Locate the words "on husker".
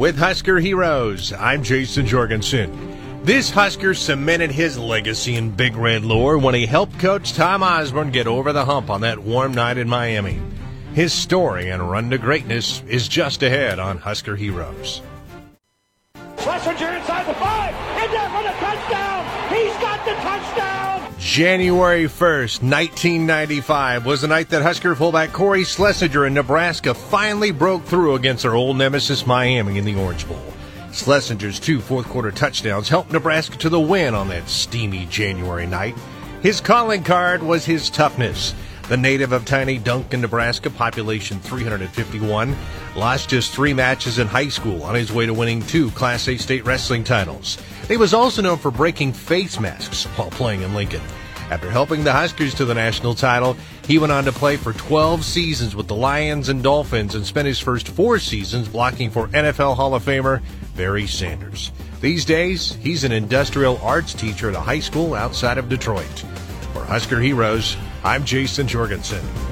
13.78-14.36